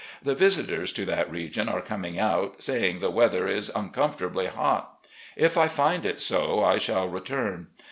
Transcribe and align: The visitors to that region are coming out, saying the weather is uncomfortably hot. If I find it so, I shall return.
The 0.23 0.33
visitors 0.33 0.91
to 0.93 1.05
that 1.05 1.29
region 1.29 1.69
are 1.69 1.79
coming 1.79 2.17
out, 2.17 2.63
saying 2.63 3.01
the 3.01 3.11
weather 3.11 3.47
is 3.47 3.71
uncomfortably 3.75 4.47
hot. 4.47 4.99
If 5.35 5.59
I 5.59 5.67
find 5.67 6.07
it 6.07 6.19
so, 6.19 6.63
I 6.63 6.79
shall 6.79 7.07
return. 7.07 7.67